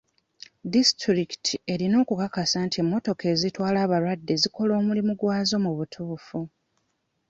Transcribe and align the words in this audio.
Disitulikiti 0.73 1.53
erina 1.73 1.95
okukakasa 2.03 2.57
nti 2.65 2.75
emmotoka 2.83 3.23
ezitwala 3.33 3.77
abalwadde 3.85 4.33
zikola 4.41 4.71
omulimu 4.79 5.13
gwazo 5.19 5.53
omutuufu. 5.71 6.39